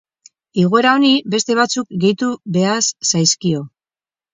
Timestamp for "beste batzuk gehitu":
1.35-2.33